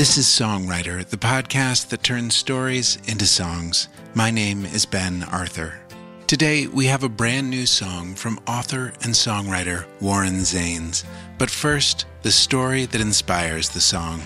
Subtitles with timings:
[0.00, 3.88] This is Songwriter, the podcast that turns stories into songs.
[4.14, 5.78] My name is Ben Arthur.
[6.26, 11.04] Today, we have a brand new song from author and songwriter Warren Zanes.
[11.36, 14.22] But first, the story that inspires the song.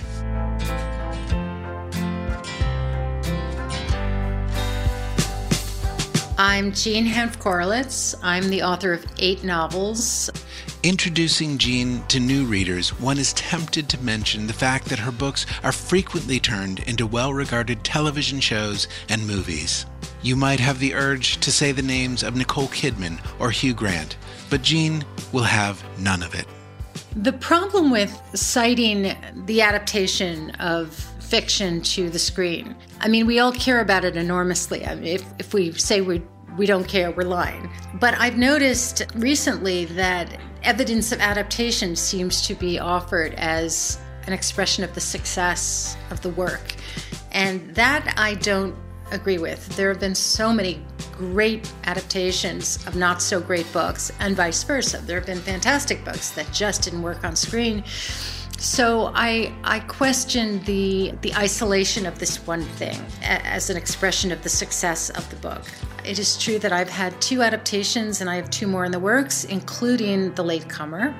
[6.37, 8.13] I'm Jean Hanff Korelitz.
[8.21, 10.29] I'm the author of eight novels.
[10.83, 15.47] Introducing Jean to new readers, one is tempted to mention the fact that her books
[15.63, 19.87] are frequently turned into well regarded television shows and movies.
[20.23, 24.17] You might have the urge to say the names of Nicole Kidman or Hugh Grant,
[24.51, 26.47] but Jean will have none of it.
[27.15, 29.15] The problem with citing
[29.47, 32.77] the adaptation of fiction to the screen.
[33.01, 34.87] I mean, we all care about it enormously.
[34.87, 36.23] I mean, if, if we say we,
[36.57, 37.71] we don't care, we're lying.
[37.95, 44.85] But I've noticed recently that evidence of adaptation seems to be offered as an expression
[44.85, 46.75] of the success of the work.
[47.33, 48.75] And that I don't
[49.11, 49.67] agree with.
[49.77, 50.81] There have been so many
[51.13, 54.99] great adaptations of not so great books, and vice versa.
[54.99, 57.85] There have been fantastic books that just didn't work on screen.
[58.59, 64.43] So I I question the the isolation of this one thing as an expression of
[64.43, 65.65] the success of the book.
[66.05, 68.99] It is true that I've had two adaptations and I have two more in the
[68.99, 71.15] works, including The Latecomer.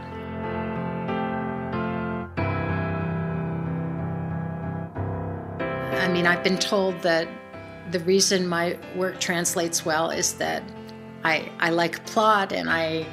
[6.01, 7.29] I mean, I've been told that
[7.91, 10.63] the reason my work translates well is that
[11.25, 13.07] I I like plot and I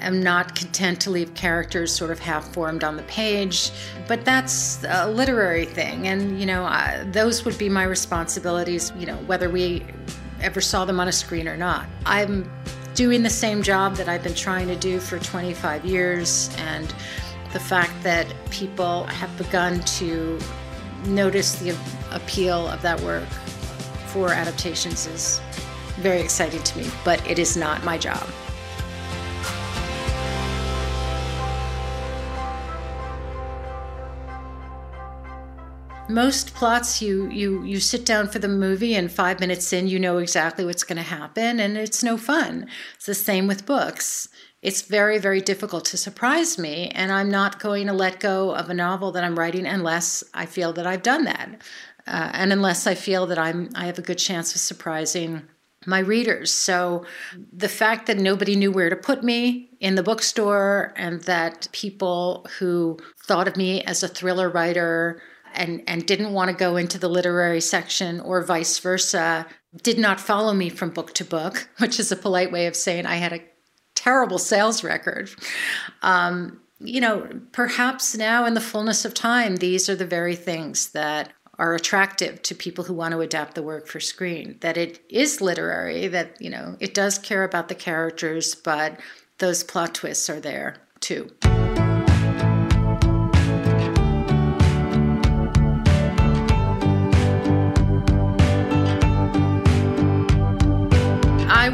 [0.00, 3.70] am not content to leave characters sort of half formed on the page,
[4.06, 6.08] but that's a literary thing.
[6.08, 9.84] And, you know, uh, those would be my responsibilities, you know, whether we
[10.40, 11.86] ever saw them on a screen or not.
[12.04, 12.50] I'm
[12.94, 16.94] doing the same job that I've been trying to do for 25 years, and
[17.52, 20.38] the fact that people have begun to
[21.06, 21.76] notice the
[22.12, 23.28] appeal of that work
[24.08, 25.40] for adaptations is
[25.96, 28.26] very exciting to me, but it is not my job.
[36.08, 39.98] Most plots you you you sit down for the movie and 5 minutes in you
[39.98, 42.68] know exactly what's going to happen and it's no fun.
[42.94, 44.28] It's the same with books.
[44.62, 48.70] It's very very difficult to surprise me and i'm not going to let go of
[48.70, 51.62] a novel that i'm writing unless i feel that i've done that.
[52.06, 55.42] Uh, and unless i feel that i'm i have a good chance of surprising
[55.86, 56.50] my readers.
[56.50, 57.04] So
[57.52, 62.46] the fact that nobody knew where to put me in the bookstore and that people
[62.58, 65.22] who thought of me as a thriller writer
[65.56, 69.46] and, and didn't want to go into the literary section or vice versa,
[69.82, 73.06] did not follow me from book to book, which is a polite way of saying
[73.06, 73.42] I had a
[73.94, 75.30] terrible sales record.
[76.02, 80.90] Um, you know, perhaps now in the fullness of time, these are the very things
[80.90, 84.58] that are attractive to people who want to adapt the work for screen.
[84.60, 89.00] That it is literary, that, you know, it does care about the characters, but
[89.38, 91.30] those plot twists are there too.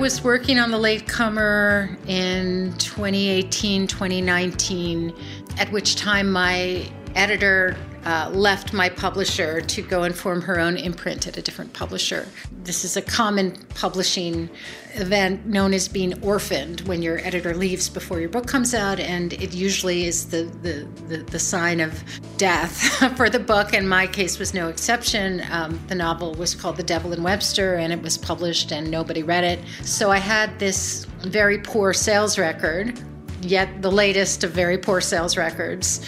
[0.03, 5.15] Was working on the latecomer in 2018, 2019,
[5.61, 10.77] at which time my editor uh, left my publisher to go and form her own
[10.77, 12.27] imprint at a different publisher.
[12.65, 14.51] This is a common publishing
[14.95, 19.33] event known as being orphaned when your editor leaves before your book comes out, and
[19.35, 22.03] it usually is the, the, the, the sign of
[22.37, 22.77] death
[23.17, 25.43] for the book, and my case was no exception.
[25.51, 29.23] Um, the novel was called The Devil in Webster, and it was published, and nobody
[29.23, 29.61] read it.
[29.83, 33.01] So I had this very poor sales record,
[33.43, 36.07] yet the latest of very poor sales records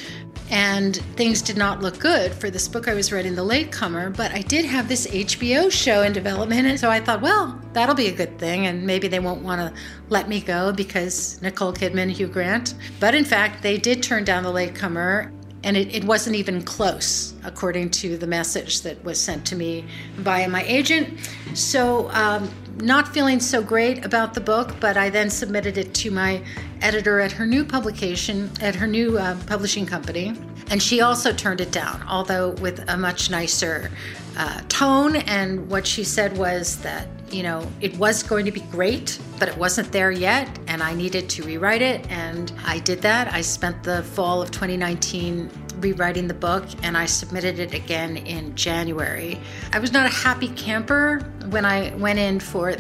[0.55, 4.31] and things did not look good for this book I was writing, The Latecomer, but
[4.31, 8.07] I did have this HBO show in development, and so I thought, well, that'll be
[8.07, 9.81] a good thing, and maybe they won't want to
[10.11, 12.77] let me go because Nicole Kidman, Hugh Grant.
[13.01, 15.33] But in fact, they did turn down The Latecomer,
[15.65, 19.85] and it, it wasn't even close, according to the message that was sent to me
[20.19, 21.19] by my agent.
[21.55, 26.11] So, um, not feeling so great about the book, but I then submitted it to
[26.11, 26.43] my
[26.83, 30.35] editor at her new publication, at her new uh, publishing company.
[30.71, 33.91] And she also turned it down, although with a much nicer
[34.37, 35.17] uh, tone.
[35.17, 39.49] And what she said was that, you know, it was going to be great, but
[39.49, 40.49] it wasn't there yet.
[40.67, 42.09] And I needed to rewrite it.
[42.11, 43.33] And I did that.
[43.33, 48.55] I spent the fall of 2019 rewriting the book and I submitted it again in
[48.55, 49.39] January.
[49.73, 52.77] I was not a happy camper when I went in for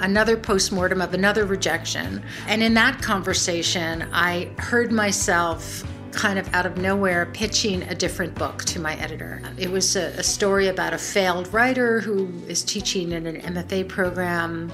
[0.00, 2.22] another postmortem of another rejection.
[2.46, 8.34] And in that conversation, I heard myself kind of out of nowhere pitching a different
[8.34, 9.42] book to my editor.
[9.56, 13.88] It was a, a story about a failed writer who is teaching in an MFA
[13.88, 14.72] program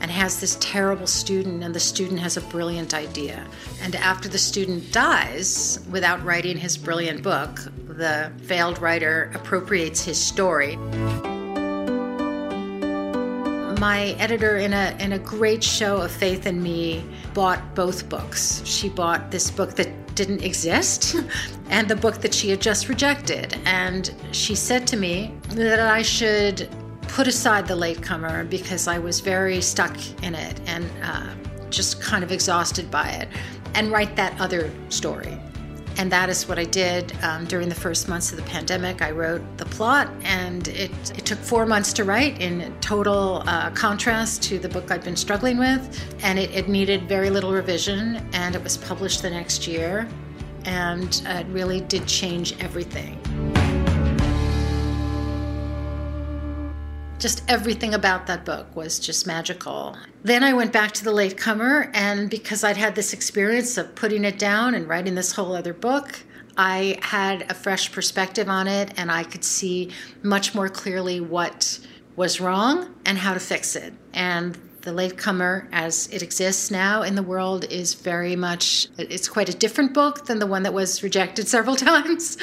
[0.00, 3.46] and has this terrible student, and the student has a brilliant idea.
[3.80, 10.20] And after the student dies, without writing his brilliant book, the failed writer appropriates his
[10.22, 10.76] story
[13.84, 18.62] my editor in a in a great show of faith in me bought both books.
[18.64, 21.16] She bought this book that didn't exist
[21.70, 23.56] and the book that she had just rejected.
[23.64, 26.68] And she said to me that I should
[27.08, 31.34] put aside the latecomer because I was very stuck in it and uh,
[31.70, 33.28] just kind of exhausted by it
[33.74, 35.38] and write that other story.
[35.96, 39.00] And that is what I did um, during the first months of the pandemic.
[39.00, 43.70] I wrote the plot, and it, it took four months to write in total uh,
[43.70, 45.82] contrast to the book I'd been struggling with.
[46.22, 50.08] And it, it, needed very little revision, and it was published the next year.
[50.64, 53.20] And uh, it really did change everything.
[57.24, 59.96] Just everything about that book was just magical.
[60.24, 64.26] Then I went back to the latecomer, and because I'd had this experience of putting
[64.26, 66.20] it down and writing this whole other book,
[66.58, 69.90] I had a fresh perspective on it, and I could see
[70.22, 71.78] much more clearly what
[72.14, 73.94] was wrong and how to fix it.
[74.12, 79.48] And the latecomer as it exists now in the world is very much it's quite
[79.48, 82.36] a different book than the one that was rejected several times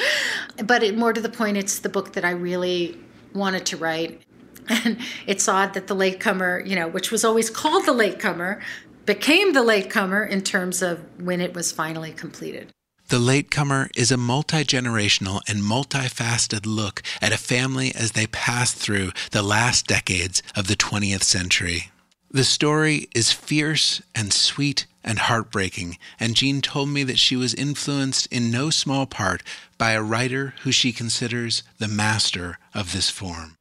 [0.64, 2.98] but it, more to the point it's the book that i really
[3.32, 4.20] wanted to write
[4.68, 8.60] and it's odd that the latecomer, you know, which was always called the latecomer,
[9.06, 12.70] became the latecomer in terms of when it was finally completed.
[13.08, 18.72] The Latecomer is a multi generational and multifaceted look at a family as they pass
[18.72, 21.90] through the last decades of the 20th century.
[22.30, 27.52] The story is fierce and sweet and heartbreaking, and Jean told me that she was
[27.52, 29.42] influenced in no small part
[29.76, 33.58] by a writer who she considers the master of this form.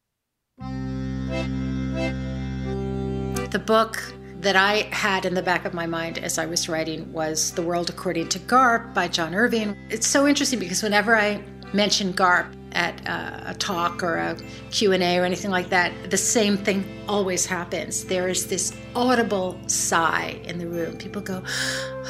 [3.51, 7.11] The book that I had in the back of my mind as I was writing
[7.13, 9.77] was The World According to Garp by John Irving.
[9.89, 11.43] It's so interesting because whenever I
[11.73, 14.37] mention Garp at uh, a talk or a
[14.71, 18.05] Q&A or anything like that, the same thing always happens.
[18.05, 20.97] There is this audible sigh in the room.
[20.97, 21.43] People go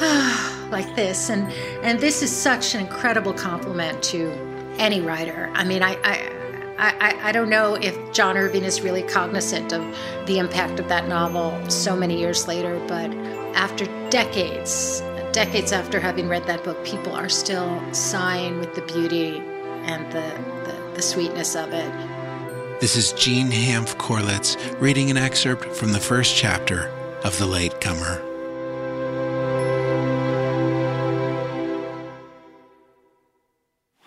[0.70, 1.52] like this and
[1.82, 4.30] and this is such an incredible compliment to
[4.78, 5.50] any writer.
[5.54, 6.31] I mean, I, I
[6.84, 9.82] I, I, don't know if John Irving is really cognizant of
[10.26, 13.08] the impact of that novel so many years later, but
[13.54, 15.00] after decades,
[15.30, 19.38] decades after having read that book, people are still sighing with the beauty
[19.84, 20.34] and the,
[20.64, 22.80] the, the sweetness of it.
[22.80, 26.88] This is Jean Hanff Korelitz reading an excerpt from the first chapter
[27.22, 28.31] of The Latecomer.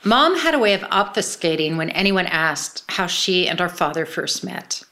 [0.07, 4.44] Mom had a way of obfuscating when anyone asked how she and our father first
[4.44, 4.84] met.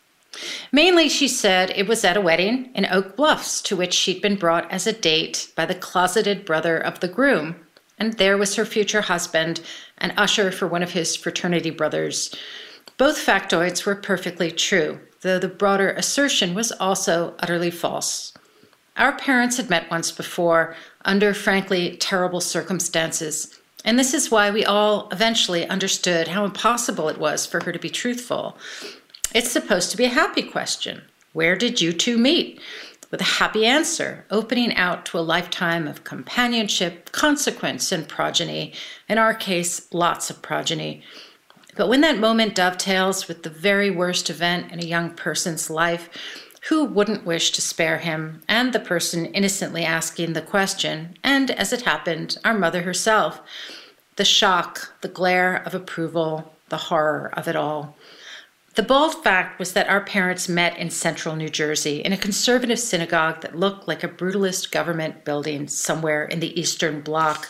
[0.72, 4.36] Mainly, she said it was at a wedding in Oak Bluffs to which she'd been
[4.36, 7.58] brought as a date by the closeted brother of the groom,
[8.00, 9.62] and there was her future husband,
[10.00, 12.34] an usher for one of his fraternity brothers.
[12.98, 18.34] Both factoids were perfectly true, though the broader assertion was also utterly false.
[18.98, 24.64] Our parents had met once before, under frankly terrible circumstances and this is why we
[24.64, 28.58] all eventually understood how impossible it was for her to be truthful.
[29.34, 31.02] It's supposed to be a happy question
[31.34, 32.62] Where did you two meet?
[33.12, 38.74] With a happy answer, opening out to a lifetime of companionship, consequence, and progeny.
[39.08, 41.04] In our case, lots of progeny.
[41.76, 46.10] But when that moment dovetails with the very worst event in a young person's life,
[46.70, 51.74] who wouldn't wish to spare him and the person innocently asking the question, and as
[51.74, 53.42] it happened, our mother herself?
[54.16, 57.98] The shock, the glare of approval, the horror of it all.
[58.76, 62.80] The bald fact was that our parents met in central New Jersey in a conservative
[62.80, 67.50] synagogue that looked like a brutalist government building somewhere in the Eastern Bloc.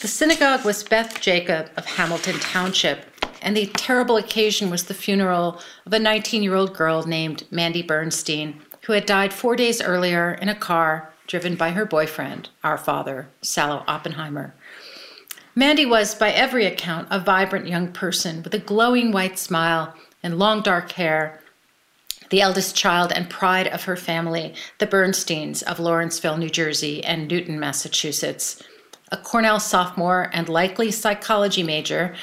[0.00, 3.13] The synagogue was Beth Jacob of Hamilton Township,
[3.44, 7.82] and the terrible occasion was the funeral of a 19 year old girl named Mandy
[7.82, 12.76] Bernstein, who had died four days earlier in a car driven by her boyfriend, our
[12.76, 14.54] father, Salo Oppenheimer.
[15.54, 20.38] Mandy was, by every account, a vibrant young person with a glowing white smile and
[20.38, 21.40] long dark hair,
[22.30, 27.28] the eldest child and pride of her family, the Bernsteins of Lawrenceville, New Jersey, and
[27.28, 28.62] Newton, Massachusetts.
[29.12, 32.14] A Cornell sophomore and likely psychology major,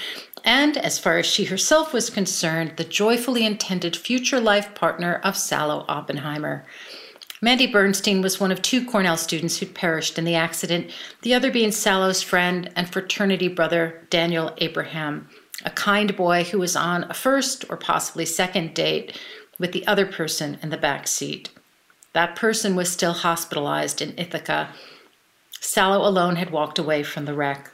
[0.43, 5.37] and, as far as she herself was concerned, the joyfully intended future life partner of
[5.37, 6.65] Salo Oppenheimer.
[7.41, 10.91] Mandy Bernstein was one of two Cornell students who'd perished in the accident,
[11.23, 15.27] the other being Salo's friend and fraternity brother, Daniel Abraham,
[15.65, 19.19] a kind boy who was on a first or possibly second date
[19.57, 21.49] with the other person in the back seat.
[22.13, 24.69] That person was still hospitalized in Ithaca.
[25.59, 27.70] Salo alone had walked away from the wreck.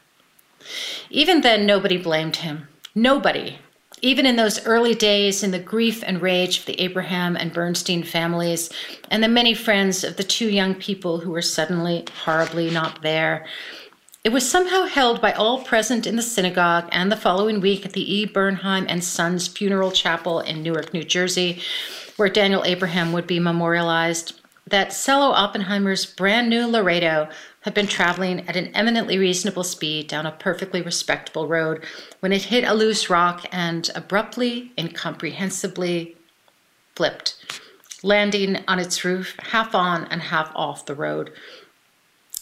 [1.09, 2.67] Even then, nobody blamed him.
[2.93, 3.59] Nobody
[4.01, 8.03] even in those early days, in the grief and rage of the Abraham and Bernstein
[8.03, 8.69] families,
[9.09, 13.47] and the many friends of the two young people who were suddenly horribly not there,
[14.23, 17.93] it was somehow held by all present in the synagogue and the following week at
[17.93, 18.25] the E.
[18.25, 21.61] Bernheim and Sons Funeral Chapel in Newark, New Jersey,
[22.17, 27.29] where Daniel Abraham would be memorialized, that Salo Oppenheimer's brand new Laredo
[27.67, 31.83] had been traveling at an eminently reasonable speed down a perfectly respectable road
[32.21, 36.15] when it hit a loose rock and abruptly, incomprehensibly
[36.95, 37.35] flipped,
[38.03, 41.33] landing on its roof, half on and half off the road.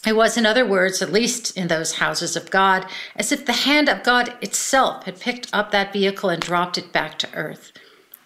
[0.06, 3.52] It was, in other words, at least in those houses of God, as if the
[3.52, 7.72] hand of God itself had picked up that vehicle and dropped it back to earth.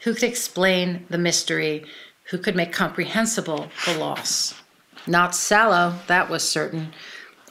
[0.00, 1.86] Who could explain the mystery?
[2.24, 4.59] Who could make comprehensible the loss?
[5.06, 6.92] Not Salo, that was certain.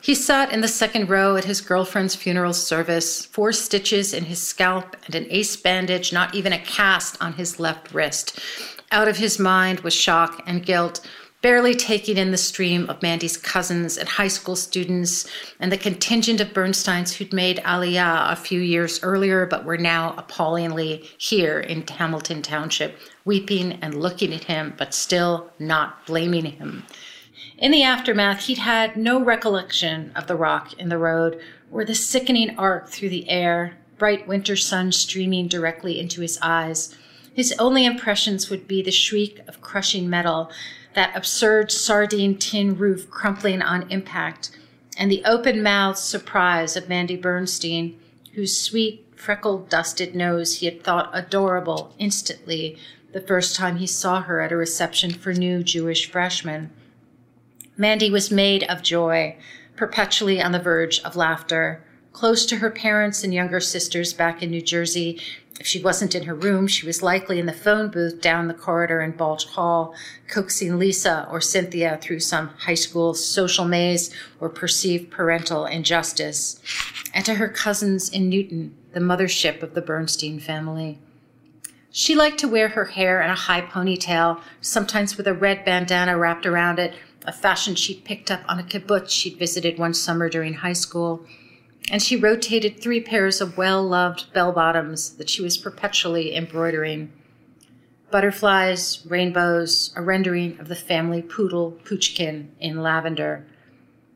[0.02, 4.42] He sat in the second row at his girlfriend's funeral service, four stitches in his
[4.42, 8.40] scalp and an ace bandage, not even a cast on his left wrist.
[8.92, 11.06] Out of his mind with shock and guilt,
[11.42, 15.30] barely taking in the stream of Mandy's cousins and high school students
[15.60, 20.14] and the contingent of Bernsteins who'd made Aliyah a few years earlier but were now
[20.18, 26.84] appallingly here in Hamilton Township, weeping and looking at him but still not blaming him.
[27.60, 31.94] In the aftermath, he'd had no recollection of the rock in the road or the
[31.94, 36.96] sickening arc through the air, bright winter sun streaming directly into his eyes.
[37.34, 40.50] His only impressions would be the shriek of crushing metal,
[40.94, 44.58] that absurd sardine tin roof crumpling on impact,
[44.98, 48.00] and the open mouthed surprise of Mandy Bernstein,
[48.36, 52.78] whose sweet, freckled, dusted nose he had thought adorable instantly
[53.12, 56.72] the first time he saw her at a reception for new Jewish freshmen.
[57.80, 59.38] Mandy was made of joy,
[59.78, 61.82] perpetually on the verge of laughter.
[62.12, 65.18] Close to her parents and younger sisters back in New Jersey,
[65.62, 68.54] if she wasn't in her room, she was likely in the phone booth down the
[68.54, 69.96] corridor in Balch Hall,
[70.28, 76.62] coaxing Lisa or Cynthia through some high school social maze or perceived parental injustice.
[77.14, 81.00] And to her cousins in Newton, the mothership of the Bernstein family.
[81.92, 86.18] She liked to wear her hair in a high ponytail, sometimes with a red bandana
[86.18, 86.94] wrapped around it,
[87.30, 91.24] a fashion she'd picked up on a kibbutz she'd visited one summer during high school.
[91.92, 97.12] And she rotated three pairs of well loved bell bottoms that she was perpetually embroidering.
[98.10, 103.46] Butterflies, rainbows, a rendering of the family poodle Puchkin in lavender.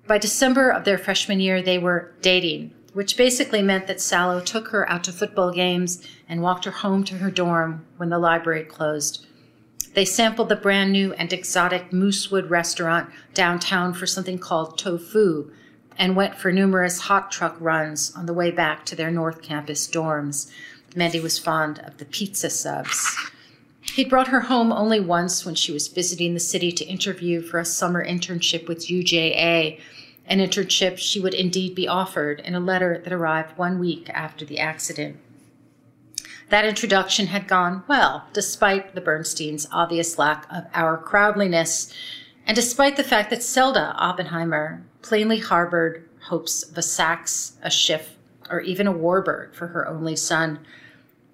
[0.08, 4.70] By December of their freshman year, they were dating, which basically meant that Salo took
[4.70, 8.63] her out to football games and walked her home to her dorm when the library
[8.63, 9.27] closed.
[9.93, 15.51] They sampled the brand new and exotic Moosewood restaurant downtown for something called tofu
[15.97, 19.88] and went for numerous hot truck runs on the way back to their North Campus
[19.88, 20.50] dorms.
[20.95, 23.15] Mandy was fond of the pizza subs.
[23.93, 27.59] He'd brought her home only once when she was visiting the city to interview for
[27.59, 29.79] a summer internship with UJA,
[30.25, 34.45] an internship she would indeed be offered in a letter that arrived one week after
[34.45, 35.17] the accident.
[36.53, 41.91] That introduction had gone well, despite the Bernsteins' obvious lack of our crowdliness,
[42.45, 48.17] and despite the fact that Zelda Oppenheimer plainly harbored hopes of a Saxe, a Schiff,
[48.51, 50.60] or even a Warburg for her only son.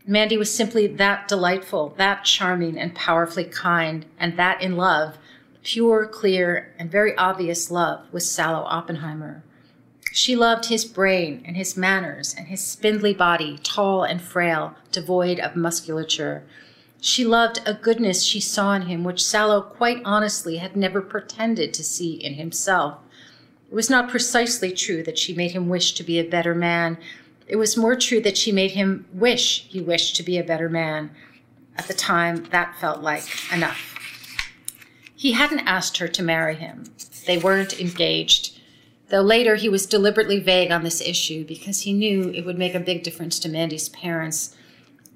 [0.07, 5.17] Mandy was simply that delightful, that charming and powerfully kind, and that in love,
[5.63, 9.43] pure, clear, and very obvious love with Salo Oppenheimer.
[10.11, 15.39] She loved his brain and his manners and his spindly body, tall and frail, devoid
[15.39, 16.43] of musculature.
[16.99, 21.73] She loved a goodness she saw in him which Salo quite honestly had never pretended
[21.73, 22.97] to see in himself.
[23.71, 26.97] It was not precisely true that she made him wish to be a better man.
[27.47, 30.69] It was more true that she made him wish he wished to be a better
[30.69, 31.11] man.
[31.77, 33.23] At the time, that felt like
[33.53, 33.95] enough.
[35.15, 36.85] He hadn't asked her to marry him.
[37.25, 38.58] They weren't engaged
[39.09, 42.75] though later he was deliberately vague on this issue because he knew it would make
[42.75, 44.55] a big difference to Mandy's parents.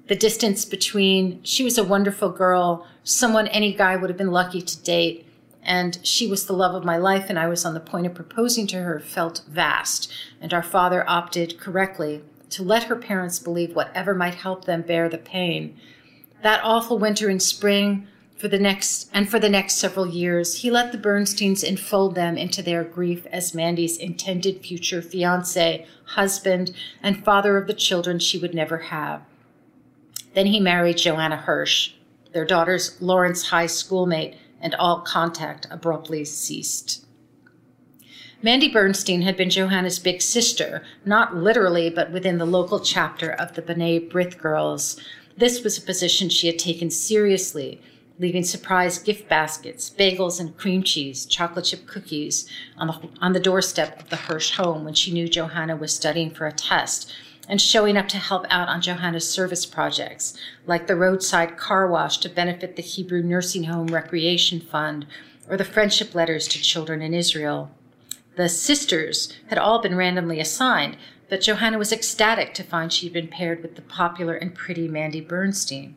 [0.08, 4.60] The distance between she was a wonderful girl, someone any guy would have been lucky
[4.60, 5.26] to date,
[5.62, 8.14] and she was the love of my life, and I was on the point of
[8.14, 13.74] proposing to her, felt vast, and our father opted correctly to let her parents believe
[13.74, 15.76] whatever might help them bear the pain.
[16.42, 20.70] That awful winter and spring, For the next and for the next several years, he
[20.70, 26.72] let the Bernsteins enfold them into their grief as Mandy's intended future fiance, husband,
[27.02, 29.22] and father of the children she would never have.
[30.34, 31.92] Then he married Johanna Hirsch.
[32.32, 37.04] Their daughter's Lawrence High schoolmate, and all contact abruptly ceased.
[38.42, 43.54] Mandy Bernstein had been Johanna's big sister, not literally, but within the local chapter of
[43.54, 45.00] the B'nai B'rith girls.
[45.36, 47.80] This was a position she had taken seriously,
[48.18, 53.40] leaving surprise gift baskets, bagels and cream cheese, chocolate chip cookies on the, on the
[53.40, 57.12] doorstep of the Hirsch home when she knew Johanna was studying for a test
[57.48, 62.18] and showing up to help out on Johanna's service projects, like the roadside car wash
[62.18, 65.06] to benefit the Hebrew Nursing Home Recreation Fund
[65.48, 67.70] or the friendship letters to children in Israel.
[68.36, 70.96] The sisters had all been randomly assigned,
[71.28, 75.20] but Johanna was ecstatic to find she'd been paired with the popular and pretty Mandy
[75.20, 75.96] Bernstein.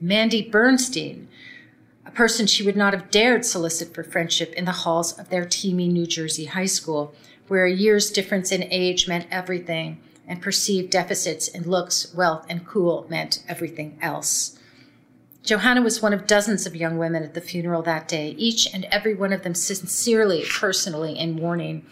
[0.00, 1.28] Mandy Bernstein,
[2.14, 5.92] person she would not have dared solicit for friendship in the halls of their teeming
[5.92, 7.14] New Jersey high school,
[7.48, 12.66] where a year's difference in age meant everything and perceived deficits in looks, wealth, and
[12.66, 14.58] cool meant everything else.
[15.42, 18.84] Johanna was one of dozens of young women at the funeral that day, each and
[18.86, 21.84] every one of them sincerely, personally in mourning.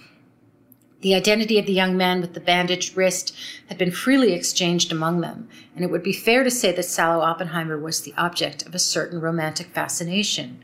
[1.02, 3.34] The identity of the young man with the bandaged wrist
[3.68, 7.22] had been freely exchanged among them, and it would be fair to say that Salo
[7.22, 10.62] Oppenheimer was the object of a certain romantic fascination.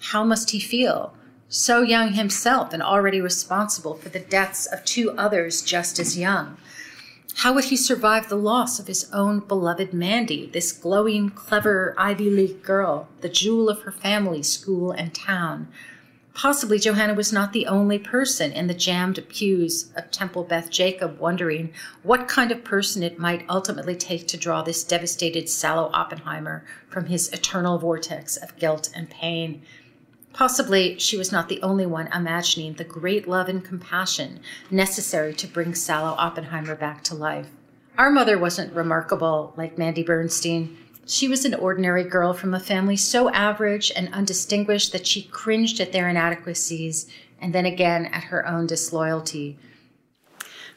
[0.00, 1.14] How must he feel?
[1.48, 6.56] So young himself and already responsible for the deaths of two others just as young.
[7.38, 12.30] How would he survive the loss of his own beloved Mandy, this glowing, clever Ivy
[12.30, 15.68] League girl, the jewel of her family, school, and town?
[16.34, 21.20] Possibly Johanna was not the only person in the jammed pews of Temple Beth Jacob
[21.20, 21.72] wondering
[22.02, 27.06] what kind of person it might ultimately take to draw this devastated Salo Oppenheimer from
[27.06, 29.62] his eternal vortex of guilt and pain.
[30.32, 34.40] Possibly she was not the only one imagining the great love and compassion
[34.72, 37.46] necessary to bring Salo Oppenheimer back to life.
[37.96, 40.76] Our mother wasn't remarkable like Mandy Bernstein.
[41.06, 45.80] She was an ordinary girl from a family so average and undistinguished that she cringed
[45.80, 47.06] at their inadequacies
[47.40, 49.58] and then again at her own disloyalty.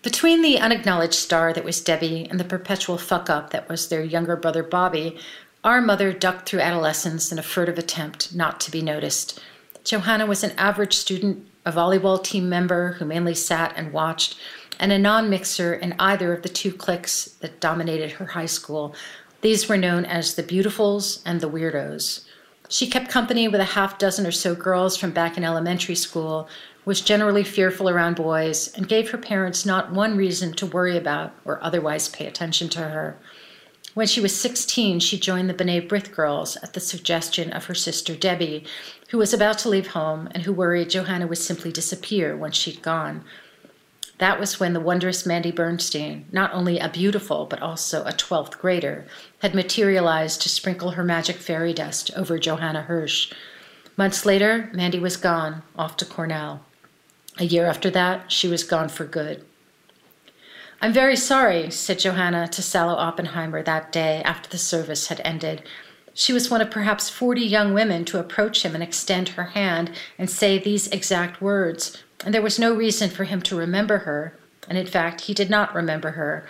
[0.03, 4.03] Between the unacknowledged star that was Debbie and the perpetual fuck up that was their
[4.03, 5.17] younger brother Bobby,
[5.63, 9.41] our mother ducked through adolescence in a furtive attempt not to be noticed.
[9.83, 14.37] Johanna was an average student, a volleyball team member who mainly sat and watched,
[14.79, 18.93] and a non mixer in either of the two cliques that dominated her high school.
[19.41, 22.21] These were known as the Beautifuls and the Weirdos.
[22.69, 26.49] She kept company with a half dozen or so girls from back in elementary school,
[26.85, 31.33] was generally fearful around boys, and gave her parents not one reason to worry about
[31.45, 33.17] or otherwise pay attention to her.
[33.93, 37.75] When she was 16, she joined the B'nai B'rith girls at the suggestion of her
[37.75, 38.65] sister Debbie,
[39.09, 42.81] who was about to leave home and who worried Johanna would simply disappear once she'd
[42.81, 43.23] gone.
[44.19, 48.57] That was when the wondrous Mandy Bernstein, not only a beautiful but also a 12th
[48.57, 49.05] grader,
[49.39, 53.31] had materialized to sprinkle her magic fairy dust over Johanna Hirsch.
[53.95, 56.61] Months later, Mandy was gone, off to Cornell.
[57.37, 59.45] A year after that, she was gone for good.
[60.81, 65.63] I'm very sorry, said Johanna to Salo Oppenheimer that day after the service had ended.
[66.13, 69.91] She was one of perhaps forty young women to approach him and extend her hand
[70.17, 74.37] and say these exact words, and there was no reason for him to remember her,
[74.67, 76.45] and in fact, he did not remember her,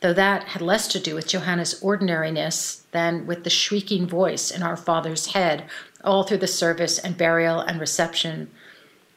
[0.00, 4.62] though that had less to do with Johanna's ordinariness than with the shrieking voice in
[4.62, 5.64] our father's head
[6.04, 8.50] all through the service and burial and reception.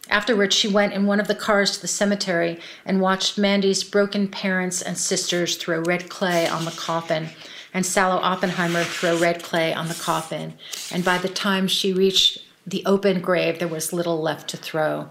[0.10, 4.28] Afterwards, she went in one of the cars to the cemetery and watched Mandy's broken
[4.28, 7.30] parents and sisters throw red clay on the coffin,
[7.74, 10.56] and Salo Oppenheimer throw red clay on the coffin.
[10.92, 15.10] And by the time she reached the open grave, there was little left to throw.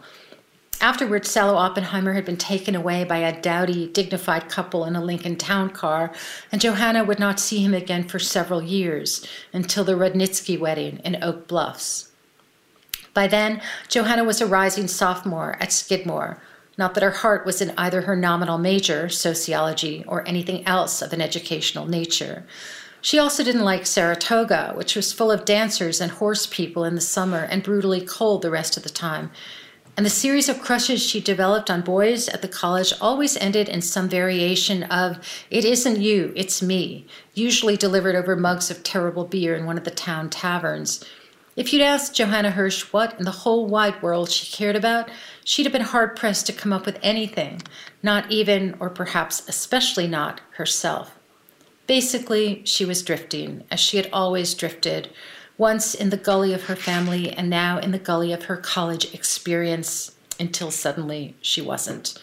[0.83, 5.37] Afterwards, Salo Oppenheimer had been taken away by a dowdy, dignified couple in a Lincoln
[5.37, 6.11] town car,
[6.51, 11.23] and Johanna would not see him again for several years until the Rudnitsky wedding in
[11.23, 12.11] Oak Bluffs.
[13.13, 16.43] By then, Johanna was a rising sophomore at Skidmore.
[16.79, 21.13] Not that her heart was in either her nominal major, sociology, or anything else of
[21.13, 22.47] an educational nature.
[23.03, 27.01] She also didn't like Saratoga, which was full of dancers and horse people in the
[27.03, 29.31] summer and brutally cold the rest of the time.
[30.01, 33.83] And the series of crushes she developed on boys at the college always ended in
[33.83, 35.19] some variation of,
[35.51, 39.85] It isn't you, it's me, usually delivered over mugs of terrible beer in one of
[39.85, 41.05] the town taverns.
[41.55, 45.11] If you'd asked Johanna Hirsch what in the whole wide world she cared about,
[45.45, 47.61] she'd have been hard pressed to come up with anything,
[48.03, 51.19] not even, or perhaps especially not, herself.
[51.87, 55.11] Basically, she was drifting, as she had always drifted,
[55.61, 59.13] once in the gully of her family and now in the gully of her college
[59.13, 62.19] experience until suddenly she wasn't.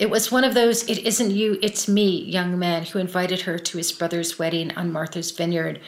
[0.00, 3.60] It was one of those, it isn't you, it's me, young men who invited her
[3.60, 5.80] to his brother's wedding on Martha's Vineyard.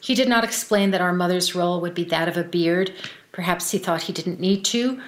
[0.00, 2.92] He did not explain that our mother's role would be that of a beard.
[3.30, 5.00] Perhaps he thought he didn't need to.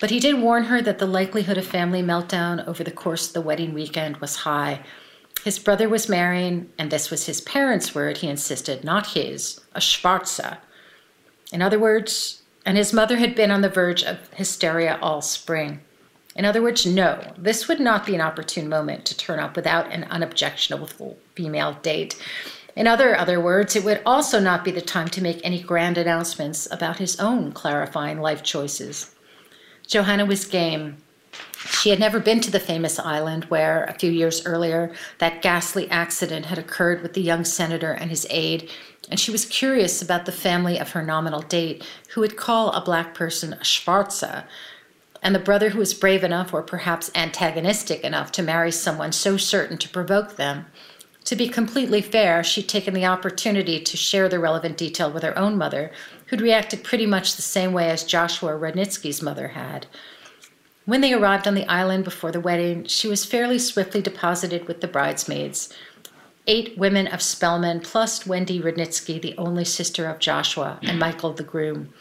[0.00, 3.32] But he did warn her that the likelihood of family meltdown over the course of
[3.32, 4.80] the wedding weekend was high.
[5.44, 9.80] His brother was marrying, and this was his parents' word, he insisted, not his, a
[9.80, 10.58] Schwarze.
[11.52, 15.80] In other words, and his mother had been on the verge of hysteria all spring.
[16.36, 19.90] In other words, no, this would not be an opportune moment to turn up without
[19.90, 22.20] an unobjectionable female date.
[22.76, 25.98] In other other words, it would also not be the time to make any grand
[25.98, 29.14] announcements about his own clarifying life choices.
[29.86, 30.98] Johanna was game.
[31.70, 35.88] She had never been to the famous island where, a few years earlier, that ghastly
[35.90, 38.68] accident had occurred with the young senator and his aide,
[39.10, 42.84] and she was curious about the family of her nominal date, who would call a
[42.84, 44.44] black person a Schwarze,
[45.22, 49.36] and the brother who was brave enough, or perhaps antagonistic enough, to marry someone so
[49.36, 50.66] certain to provoke them.
[51.24, 55.36] To be completely fair, she'd taken the opportunity to share the relevant detail with her
[55.38, 55.90] own mother,
[56.26, 59.86] who'd reacted pretty much the same way as Joshua Rudnitsky's mother had.
[60.88, 64.80] When they arrived on the island before the wedding, she was fairly swiftly deposited with
[64.80, 65.68] the bridesmaids.
[66.46, 71.42] Eight women of Spelman, plus Wendy Rudnitsky, the only sister of Joshua, and Michael the
[71.42, 71.92] groom.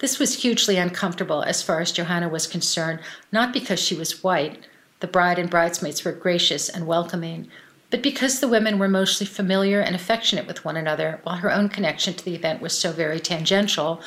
[0.00, 3.00] This was hugely uncomfortable as far as Johanna was concerned,
[3.32, 4.66] not because she was white.
[5.00, 7.48] The bride and bridesmaids were gracious and welcoming,
[7.88, 11.70] but because the women were mostly familiar and affectionate with one another, while her own
[11.70, 14.02] connection to the event was so very tangential,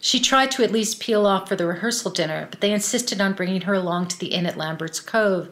[0.00, 3.32] she tried to at least peel off for the rehearsal dinner, but they insisted on
[3.32, 5.50] bringing her along to the inn at Lambert's Cove,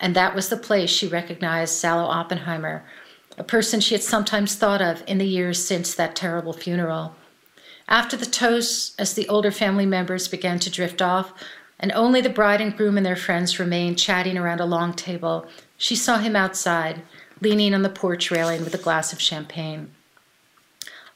[0.00, 2.84] and that was the place she recognized Salo Oppenheimer,
[3.38, 7.14] a person she had sometimes thought of in the years since that terrible funeral.
[7.88, 11.32] After the toast, as the older family members began to drift off,
[11.78, 15.46] and only the bride and groom and their friends remained chatting around a long table,
[15.76, 17.02] she saw him outside,
[17.40, 19.90] leaning on the porch railing with a glass of champagne.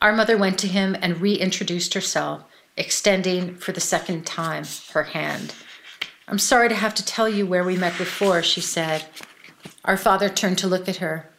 [0.03, 2.45] Our mother went to him and reintroduced herself,
[2.77, 5.55] extending for the second time her hand.
[6.29, 9.07] I'm sorry to have to tell you where we met before, she said.
[9.85, 11.31] Our father turned to look at her.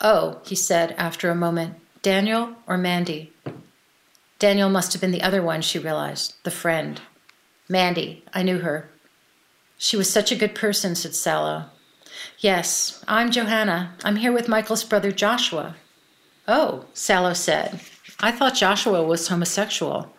[0.00, 3.32] Oh, he said after a moment, Daniel or Mandy?
[4.38, 7.00] Daniel must have been the other one, she realized, the friend.
[7.68, 8.90] Mandy, I knew her.
[9.78, 11.66] She was such a good person, said Salo.
[12.38, 13.94] Yes, I'm Johanna.
[14.04, 15.76] I'm here with Michael's brother Joshua.
[16.48, 17.80] Oh, Salo said.
[18.20, 20.14] I thought Joshua was homosexual.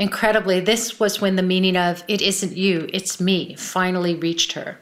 [0.00, 4.80] Incredibly, this was when the meaning of it isn't you, it's me finally reached her.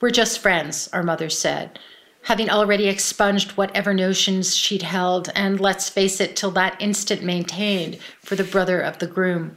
[0.00, 1.78] We're just friends, our mother said
[2.22, 7.98] having already expunged whatever notions she'd held, and let's face it, till that instant maintained
[8.20, 9.56] for the brother of the groom.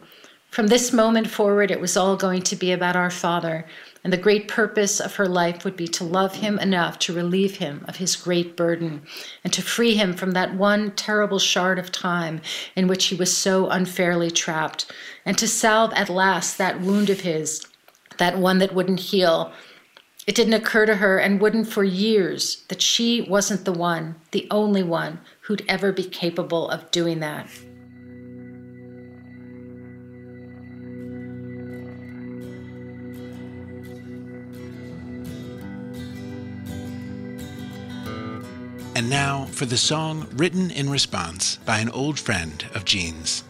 [0.49, 3.65] From this moment forward, it was all going to be about our father,
[4.03, 7.57] and the great purpose of her life would be to love him enough to relieve
[7.57, 9.01] him of his great burden,
[9.43, 12.41] and to free him from that one terrible shard of time
[12.75, 14.91] in which he was so unfairly trapped,
[15.25, 17.65] and to salve at last that wound of his,
[18.17, 19.53] that one that wouldn't heal
[20.25, 24.47] it didn't occur to her and wouldn't for years that she wasn't the one, the
[24.49, 27.49] only one, who'd ever be capable of doing that.
[39.03, 43.43] And now for the song written in response by an old friend of Jean's.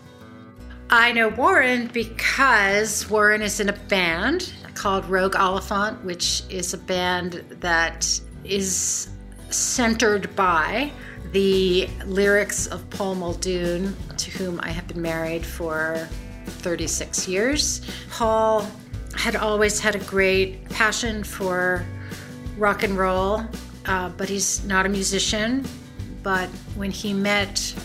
[0.90, 6.80] I know Warren because Warren is in a band called Rogue Oliphant, which is a
[6.80, 9.10] band that is
[9.52, 10.92] centered by
[11.34, 16.10] the lyrics of Paul Muldoon, to whom I have been married for
[16.48, 17.82] 36 years.
[18.10, 18.68] Paul
[19.16, 21.86] had always had a great passion for
[22.58, 23.46] rock and roll,
[23.86, 25.66] uh, but he's not a musician.
[26.22, 27.76] But when he met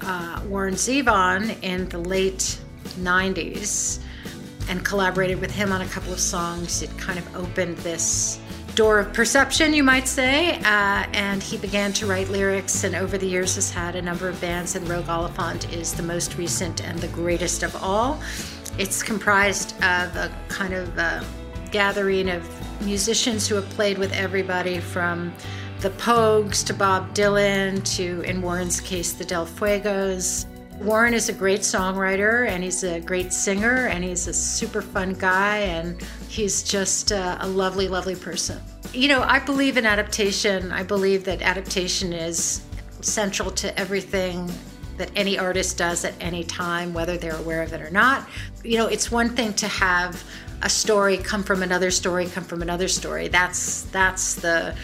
[0.00, 2.58] uh, Warren Zevon in the late
[3.00, 4.00] 90s,
[4.68, 6.82] and collaborated with him on a couple of songs.
[6.82, 8.38] It kind of opened this
[8.74, 10.58] door of perception, you might say.
[10.58, 14.28] Uh, and he began to write lyrics, and over the years has had a number
[14.28, 18.20] of bands, and Rogue Oliphant is the most recent and the greatest of all.
[18.78, 20.96] It's comprised of a kind of
[21.70, 22.46] gathering of
[22.84, 25.32] musicians who have played with everybody from
[25.80, 30.46] the Pogues to Bob Dylan to, in Warren's case, the Del Fuegos.
[30.80, 35.12] Warren is a great songwriter and he's a great singer and he's a super fun
[35.14, 38.60] guy and he's just a, a, lovely, lovely person.
[38.92, 40.70] You know, I believe in adaptation.
[40.70, 42.62] I believe that adaptation is
[43.00, 44.50] central to everything
[44.98, 48.28] that any artist does at any time, whether they're aware of it or not.
[48.64, 50.24] You know, it's one thing to have
[50.62, 53.28] a story come from another story, come from another story.
[53.28, 54.74] That's that's the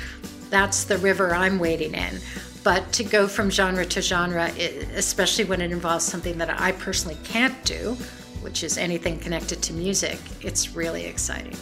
[0.50, 2.20] that's the river I'm wading in.
[2.62, 4.50] But to go from genre to genre,
[4.94, 7.96] especially when it involves something that I personally can't do,
[8.40, 11.56] which is anything connected to music, it's really exciting.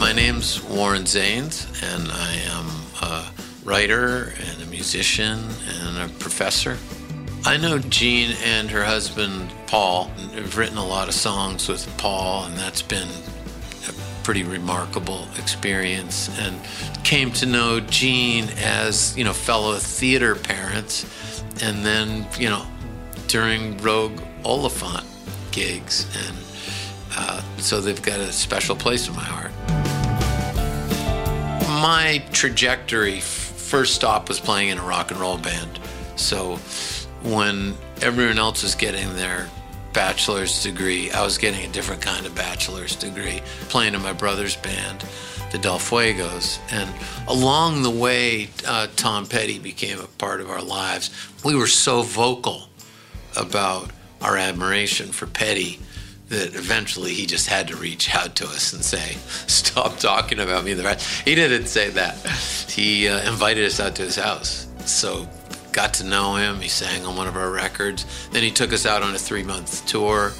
[0.00, 2.66] My name's Warren Zanes, and I am
[3.02, 3.30] a
[3.64, 5.38] writer and a musician
[5.84, 6.76] and a professor.
[7.44, 12.44] I know Jean and her husband Paul have written a lot of songs with Paul,
[12.44, 13.08] and that's been
[13.88, 16.30] a pretty remarkable experience.
[16.38, 16.60] And
[17.04, 21.04] came to know Jean as you know fellow theater parents,
[21.62, 22.64] and then you know
[23.26, 25.04] during Rogue Oliphant
[25.50, 26.36] gigs, and
[27.16, 29.52] uh, so they've got a special place in my heart
[31.82, 35.80] my trajectory first stop was playing in a rock and roll band.
[36.14, 36.56] So
[37.22, 39.48] when everyone else was getting their
[39.92, 44.56] bachelor's degree, I was getting a different kind of bachelor's degree, playing in my brother's
[44.56, 45.04] band,
[45.50, 46.58] the Del Fuegos.
[46.70, 46.90] And
[47.28, 51.10] along the way, uh, Tom Petty became a part of our lives.
[51.44, 52.68] We were so vocal
[53.36, 55.80] about our admiration for Petty
[56.28, 60.64] that eventually he just had to reach out to us and say, "Stop talking about
[60.64, 61.26] me." The rest.
[61.26, 62.16] He didn't say that.
[62.68, 65.28] He uh, invited us out to his house, so
[65.72, 66.60] got to know him.
[66.60, 68.28] He sang on one of our records.
[68.30, 70.32] Then he took us out on a three-month tour,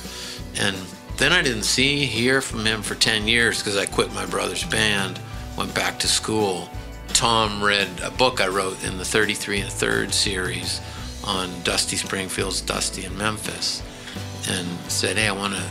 [0.58, 0.76] and
[1.16, 4.64] then I didn't see hear from him for ten years because I quit my brother's
[4.64, 5.18] band,
[5.56, 6.68] went back to school.
[7.08, 10.80] Tom read a book I wrote in the 33 and a third series
[11.24, 13.82] on Dusty Springfield's Dusty in Memphis
[14.48, 15.62] and said, Hey, I want to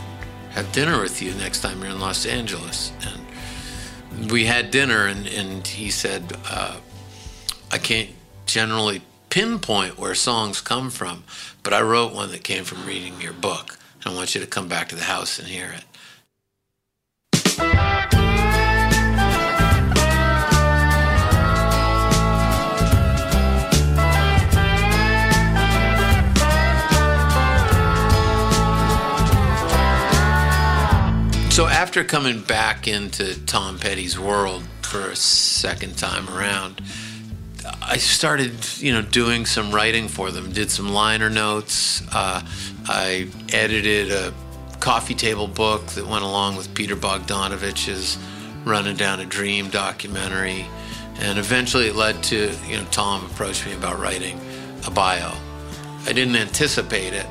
[0.50, 2.92] have dinner with you next time you're in Los Angeles.
[3.02, 6.76] And we had dinner, and, and he said, uh,
[7.70, 8.10] I can't
[8.46, 11.24] generally pinpoint where songs come from,
[11.62, 13.78] but I wrote one that came from reading your book.
[14.04, 15.84] I want you to come back to the house and hear it.
[31.50, 36.82] So after coming back into Tom Petty's world for a second time around,
[37.84, 40.52] I started, you know, doing some writing for them.
[40.52, 42.02] Did some liner notes.
[42.12, 42.42] Uh,
[42.86, 44.32] I edited a
[44.80, 48.18] coffee table book that went along with Peter Bogdanovich's
[48.64, 50.66] "Running Down a Dream" documentary,
[51.20, 54.40] and eventually it led to, you know, Tom approached me about writing
[54.86, 55.32] a bio.
[56.06, 57.26] I didn't anticipate it,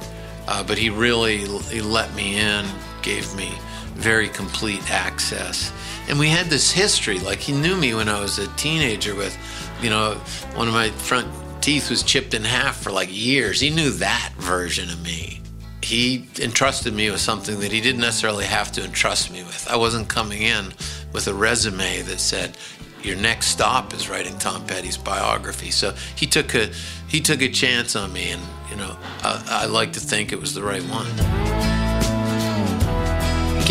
[0.47, 2.65] uh, but he really he let me in,
[3.01, 3.51] gave me
[3.95, 5.71] very complete access.
[6.09, 7.19] And we had this history.
[7.19, 9.37] Like he knew me when I was a teenager with,
[9.81, 10.15] you know,
[10.55, 11.27] one of my front
[11.61, 13.59] teeth was chipped in half for like years.
[13.59, 15.41] He knew that version of me.
[15.83, 19.67] He entrusted me with something that he didn't necessarily have to entrust me with.
[19.69, 20.73] I wasn't coming in
[21.11, 22.57] with a resume that said,
[23.01, 25.71] your next stop is writing Tom Petty's biography.
[25.71, 26.69] So he took a
[27.07, 30.39] he took a chance on me, and you know I, I like to think it
[30.39, 31.71] was the right one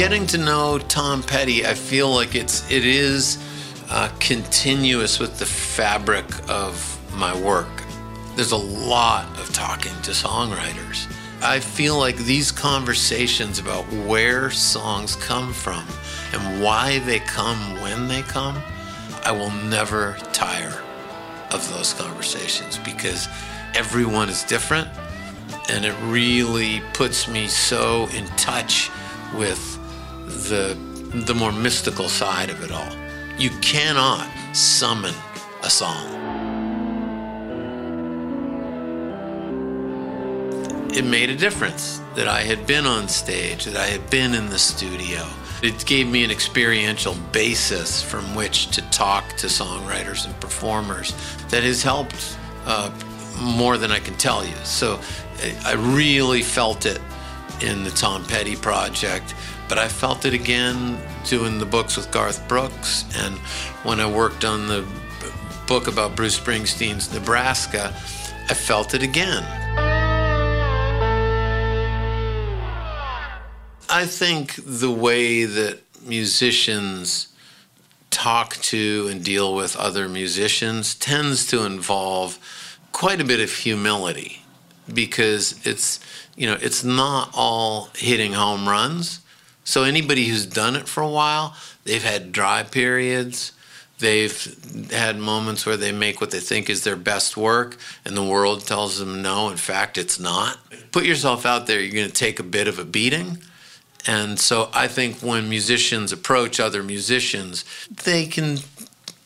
[0.00, 3.36] getting to know Tom Petty, I feel like it's it is
[3.90, 7.68] uh, continuous with the fabric of my work.
[8.36, 11.12] There's a lot of talking to songwriters.
[11.42, 15.84] I feel like these conversations about where songs come from
[16.32, 18.62] and why they come when they come,
[19.24, 20.82] I will never tire
[21.50, 23.26] of those conversations because
[23.74, 24.88] everyone is different
[25.68, 28.90] and it really puts me so in touch
[29.34, 29.76] with
[30.48, 30.78] the
[31.26, 33.09] the more mystical side of it all.
[33.40, 35.14] You cannot summon
[35.62, 36.04] a song.
[40.92, 44.50] It made a difference that I had been on stage, that I had been in
[44.50, 45.26] the studio.
[45.62, 51.14] It gave me an experiential basis from which to talk to songwriters and performers
[51.48, 52.90] that has helped uh,
[53.40, 54.56] more than I can tell you.
[54.64, 55.00] So
[55.64, 57.00] I really felt it
[57.62, 59.34] in the Tom Petty project
[59.70, 63.04] but I felt it again doing the books with Garth Brooks.
[63.16, 63.38] And
[63.84, 64.84] when I worked on the
[65.68, 67.94] book about Bruce Springsteen's Nebraska,
[68.48, 69.44] I felt it again.
[73.88, 77.28] I think the way that musicians
[78.10, 82.40] talk to and deal with other musicians tends to involve
[82.90, 84.44] quite a bit of humility
[84.92, 86.00] because it's
[86.36, 89.20] you know it's not all hitting home runs
[89.64, 93.52] so anybody who's done it for a while, they've had dry periods,
[94.00, 98.24] They've had moments where they make what they think is their best work, and the
[98.24, 100.58] world tells them no, in fact, it's not.
[100.90, 103.42] Put yourself out there, you're going to take a bit of a beating.
[104.06, 107.62] And so I think when musicians approach other musicians,
[108.04, 108.60] they can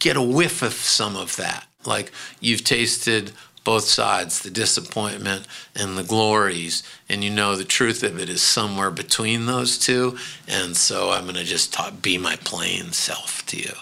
[0.00, 1.66] get a whiff of some of that.
[1.86, 3.30] Like you've tasted
[3.64, 8.42] both sides, the disappointment and the glories, and you know the truth of it is
[8.42, 10.16] somewhere between those two.
[10.46, 13.72] And so I'm going to just talk, be my plain self to you.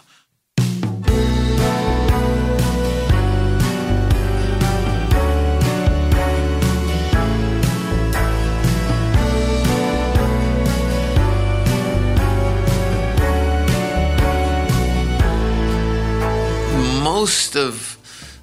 [17.23, 17.99] most of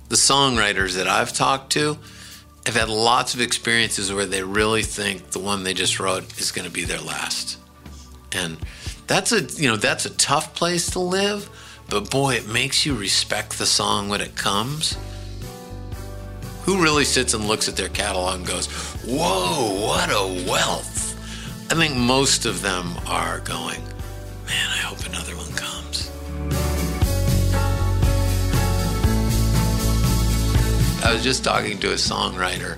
[0.10, 1.98] the songwriters that I've talked to
[2.66, 6.52] have had lots of experiences where they really think the one they just wrote is
[6.52, 7.58] going to be their last.
[8.32, 8.58] And
[9.08, 11.50] that's a, you know, that's a tough place to live,
[11.90, 14.98] but boy, it makes you respect the song when it comes.
[16.64, 18.68] Who really sits and looks at their catalog and goes,
[19.04, 21.16] "Whoa, what a wealth."
[21.72, 23.82] I think most of them are going,
[24.46, 25.36] "Man, I hope another
[31.04, 32.78] I was just talking to a songwriter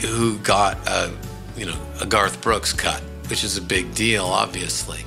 [0.00, 1.12] who got a,
[1.56, 5.00] you know, a Garth Brooks cut, which is a big deal, obviously,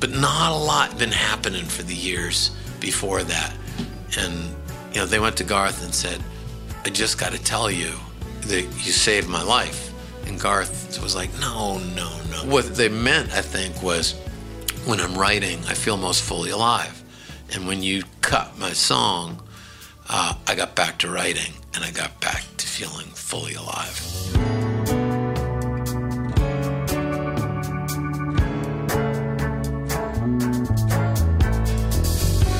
[0.00, 3.54] but not a lot been happening for the years before that.
[4.18, 4.34] And
[4.92, 6.20] you know, they went to Garth and said,
[6.84, 7.92] "I just got to tell you
[8.42, 9.90] that you saved my life."
[10.26, 14.14] And Garth was like, "No, no, no." What they meant, I think, was
[14.84, 17.02] when I'm writing, I feel most fully alive,
[17.52, 19.40] and when you cut my song,
[20.12, 23.98] uh, I got back to writing and I got back to feeling fully alive.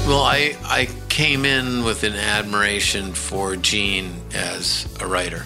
[0.06, 5.44] Well, I, I came in with an admiration for Jean as a writer,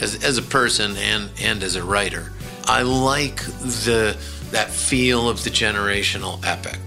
[0.00, 2.32] as, as a person and, and as a writer.
[2.64, 4.16] I like the
[4.50, 6.78] that feel of the generational epic.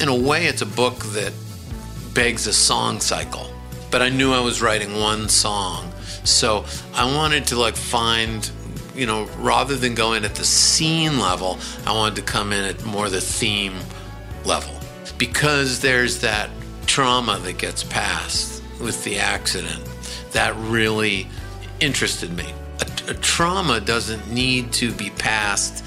[0.00, 1.32] In a way, it's a book that
[2.14, 3.47] begs a song cycle
[3.90, 5.92] but I knew I was writing one song.
[6.24, 8.48] So I wanted to like find,
[8.94, 12.84] you know, rather than going at the scene level, I wanted to come in at
[12.84, 13.74] more the theme
[14.44, 14.74] level.
[15.16, 16.50] Because there's that
[16.86, 19.82] trauma that gets passed with the accident,
[20.32, 21.26] that really
[21.80, 22.52] interested me.
[22.80, 25.84] A, a trauma doesn't need to be passed,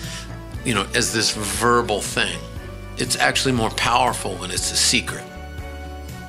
[0.65, 2.37] you know, as this verbal thing.
[2.97, 5.23] It's actually more powerful when it's a secret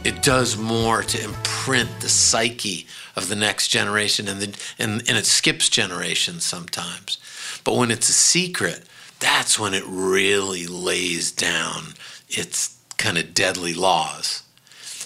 [0.04, 5.16] it does more to imprint the psyche of the next generation and, the, and, and
[5.16, 7.18] it skips generations sometimes.
[7.64, 8.82] But when it's a secret,
[9.20, 11.94] that's when it really lays down
[12.28, 14.42] its kind of deadly laws.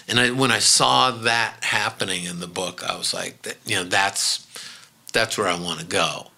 [0.09, 3.85] And I, when I saw that happening in the book, I was like, you know,
[3.85, 4.47] that's
[5.13, 6.29] that's where I want to go,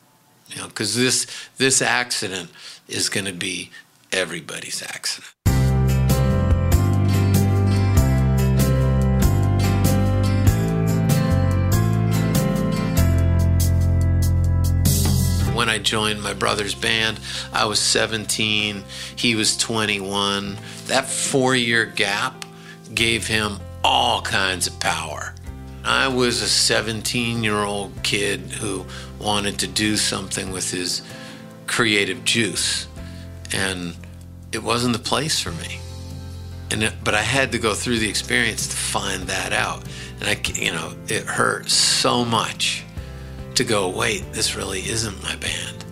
[0.48, 1.26] you know, because this
[1.58, 2.50] this accident
[2.88, 3.70] is going to be
[4.10, 5.34] everybody's accident.
[15.78, 17.20] I joined my brother's band,
[17.52, 18.82] I was 17,
[19.14, 20.58] he was 21.
[20.88, 22.44] That four year gap
[22.92, 25.36] gave him all kinds of power.
[25.84, 28.86] I was a 17 year old kid who
[29.20, 31.02] wanted to do something with his
[31.68, 32.88] creative juice,
[33.52, 33.94] and
[34.50, 35.78] it wasn't the place for me.
[36.72, 39.84] And it, but I had to go through the experience to find that out,
[40.18, 42.84] and I, you know, it hurt so much
[43.58, 45.84] to go, wait, this really isn't my band.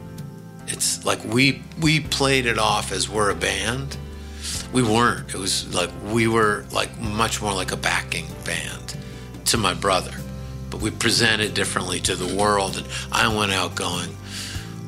[0.68, 3.96] It's like we we played it off as we're a band.
[4.72, 5.34] We weren't.
[5.34, 8.96] It was like we were like much more like a backing band
[9.46, 10.12] to my brother.
[10.70, 14.10] But we presented differently to the world and I went out going,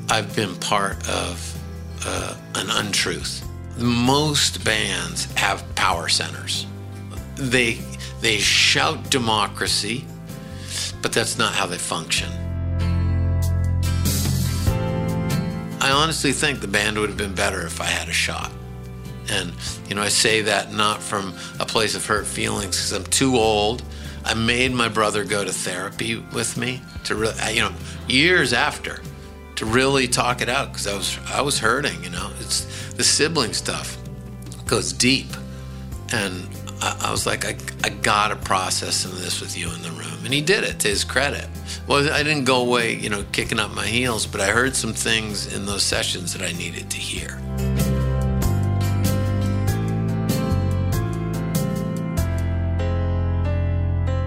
[0.09, 1.61] I've been part of
[2.07, 3.45] uh, an untruth.
[3.77, 6.65] Most bands have power centers.
[7.35, 7.81] They
[8.21, 10.05] they shout democracy,
[11.03, 12.31] but that's not how they function.
[15.99, 18.53] Honestly think the band would have been better if I had a shot.
[19.31, 19.53] And,
[19.89, 23.37] you know, I say that not from a place of hurt feelings because I'm too
[23.37, 23.83] old.
[24.25, 27.73] I made my brother go to therapy with me to really, uh, you know,
[28.09, 29.03] years after
[29.57, 32.31] to really talk it out because I was, I was hurting, you know.
[32.39, 33.99] It's the sibling stuff
[34.67, 35.27] goes deep.
[36.13, 36.49] And
[36.81, 39.91] I, I was like, I, I gotta process some of this with you in the
[39.91, 40.18] room.
[40.29, 41.47] And he did it to his credit.
[41.87, 44.93] Well, I didn't go away, you know, kicking up my heels, but I heard some
[44.93, 47.41] things in those sessions that I needed to hear.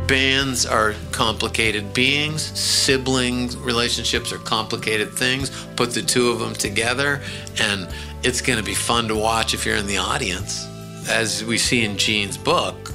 [0.08, 5.52] bands are complicated beings, sibling relationships are complicated things.
[5.76, 7.22] Put the two of them together,
[7.60, 7.88] and
[8.24, 10.66] it's going to be fun to watch if you're in the audience.
[11.08, 12.91] As we see in Jean's book,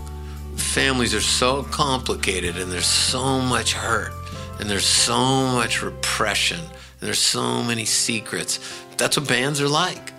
[0.56, 4.12] families are so complicated, and there's so much hurt,
[4.58, 5.16] and there's so
[5.52, 8.60] much repression, and there's so many secrets.
[8.96, 10.12] That's what bands are like.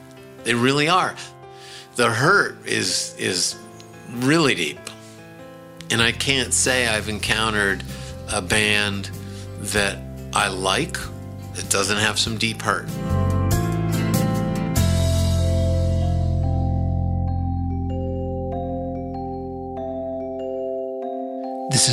[0.43, 1.15] They really are.
[1.95, 3.55] The hurt is is
[4.09, 4.79] really deep
[5.89, 7.83] and I can't say I've encountered
[8.31, 9.09] a band
[9.59, 9.97] that
[10.33, 10.97] I like
[11.55, 12.87] that doesn't have some deep hurt.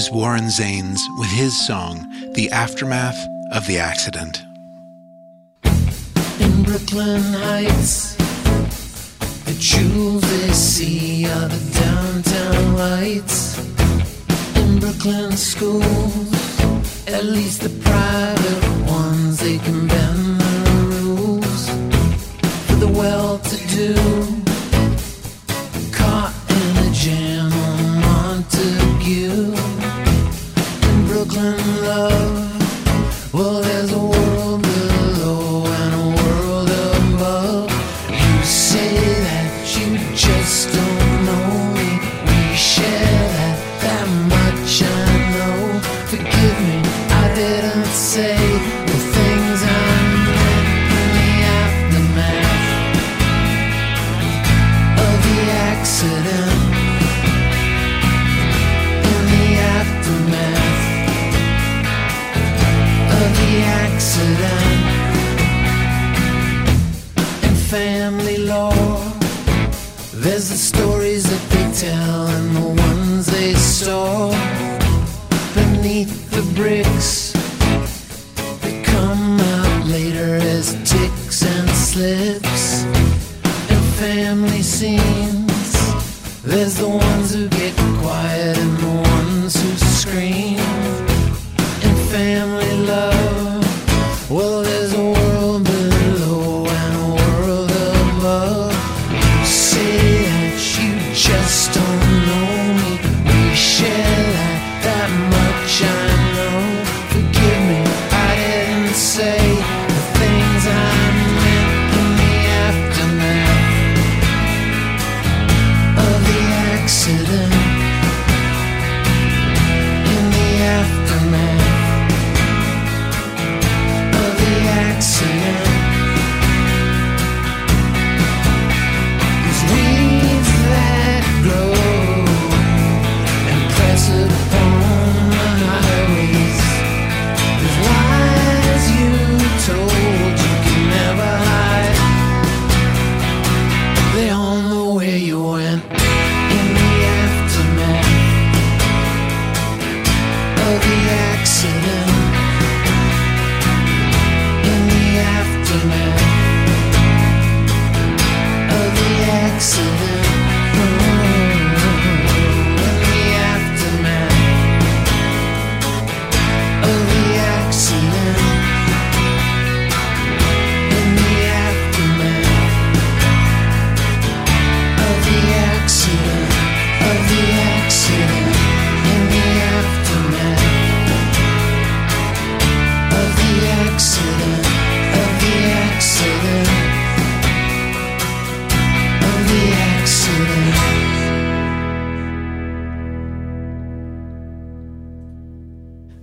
[0.05, 1.95] Is Warren Zanes with his song,
[2.35, 3.17] The Aftermath
[3.53, 4.43] of the Accident.
[6.41, 8.15] In Brooklyn Heights,
[9.45, 13.59] the jewels they see are the downtown lights.
[14.57, 16.33] In Brooklyn schools,
[17.07, 21.69] at least the private ones, they can bend the rules
[22.67, 23.34] for the well-to-do.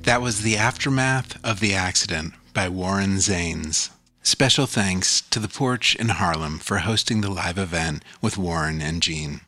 [0.04, 3.91] That was The Aftermath of the Accident by Warren Zanes.
[4.24, 9.04] Special thanks to The Porch in Harlem for hosting the live event with Warren and
[9.04, 9.41] Jean.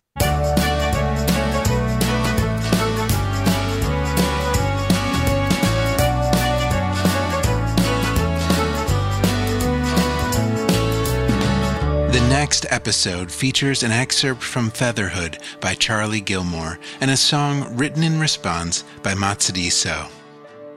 [12.11, 18.03] The next episode features an excerpt from Featherhood by Charlie Gilmour and a song written
[18.03, 20.07] in response by Matsuri So.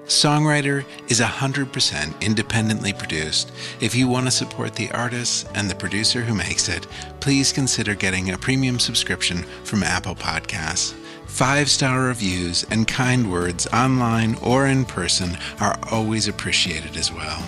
[0.07, 3.51] Songwriter is 100% independently produced.
[3.81, 6.87] If you want to support the artist and the producer who makes it,
[7.19, 10.95] please consider getting a premium subscription from Apple Podcasts.
[11.27, 17.45] Five star reviews and kind words online or in person are always appreciated as well.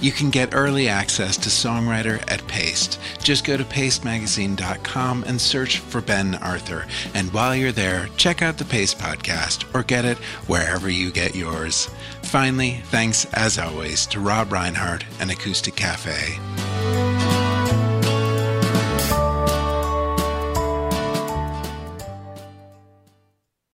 [0.00, 2.98] You can get early access to Songwriter at Paste.
[3.22, 6.86] Just go to pastemagazine.com and search for Ben Arthur.
[7.14, 11.34] And while you're there, check out the Paste podcast or get it wherever you get
[11.34, 11.90] yours.
[12.22, 16.38] Finally, thanks as always to Rob Reinhart and Acoustic Cafe.